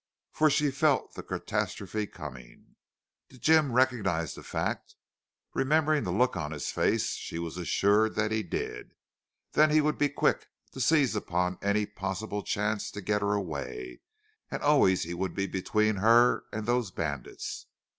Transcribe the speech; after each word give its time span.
For 0.31 0.49
she 0.49 0.71
felt 0.71 1.13
the 1.13 1.21
catastrophe 1.21 2.07
coming. 2.07 2.75
Did 3.29 3.43
Jim 3.43 3.71
recognize 3.71 4.33
that 4.33 4.47
fact? 4.47 4.95
Remembering 5.53 6.05
the 6.05 6.11
look 6.11 6.35
on 6.35 6.49
his 6.53 6.71
face, 6.71 7.11
she 7.11 7.37
was 7.37 7.55
assured 7.55 8.15
that 8.15 8.31
he 8.31 8.41
did. 8.41 8.95
Then 9.51 9.69
he 9.69 9.79
would 9.79 9.99
be 9.99 10.09
quick 10.09 10.47
to 10.71 10.81
seize 10.81 11.15
upon 11.15 11.59
any 11.61 11.85
possible 11.85 12.41
chance 12.41 12.89
to 12.89 13.01
get 13.01 13.21
her 13.21 13.33
away; 13.33 14.01
and 14.49 14.63
always 14.63 15.03
he 15.03 15.13
would 15.13 15.35
be 15.35 15.45
between 15.45 15.97
her 15.97 16.45
and 16.51 16.65
those 16.65 16.89
bandits. 16.89 17.67